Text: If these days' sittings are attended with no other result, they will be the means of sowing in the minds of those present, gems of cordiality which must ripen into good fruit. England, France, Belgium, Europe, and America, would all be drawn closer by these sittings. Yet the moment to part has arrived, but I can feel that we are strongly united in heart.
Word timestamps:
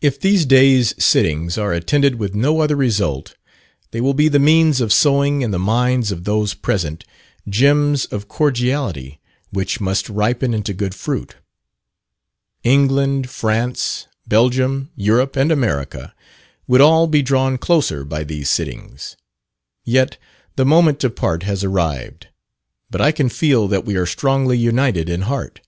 If 0.00 0.18
these 0.18 0.44
days' 0.44 0.94
sittings 0.98 1.56
are 1.56 1.72
attended 1.72 2.16
with 2.16 2.34
no 2.34 2.58
other 2.60 2.74
result, 2.74 3.36
they 3.92 4.00
will 4.00 4.14
be 4.14 4.26
the 4.26 4.40
means 4.40 4.80
of 4.80 4.92
sowing 4.92 5.42
in 5.42 5.52
the 5.52 5.60
minds 5.60 6.10
of 6.10 6.24
those 6.24 6.54
present, 6.54 7.04
gems 7.48 8.04
of 8.06 8.26
cordiality 8.26 9.20
which 9.52 9.80
must 9.80 10.08
ripen 10.08 10.52
into 10.52 10.72
good 10.72 10.92
fruit. 10.92 11.36
England, 12.64 13.30
France, 13.30 14.08
Belgium, 14.26 14.90
Europe, 14.96 15.36
and 15.36 15.52
America, 15.52 16.12
would 16.66 16.80
all 16.80 17.06
be 17.06 17.22
drawn 17.22 17.58
closer 17.58 18.04
by 18.04 18.24
these 18.24 18.50
sittings. 18.50 19.16
Yet 19.84 20.16
the 20.56 20.64
moment 20.66 20.98
to 20.98 21.10
part 21.10 21.44
has 21.44 21.62
arrived, 21.62 22.26
but 22.90 23.00
I 23.00 23.12
can 23.12 23.28
feel 23.28 23.68
that 23.68 23.84
we 23.84 23.94
are 23.94 24.04
strongly 24.04 24.58
united 24.58 25.08
in 25.08 25.20
heart. 25.20 25.60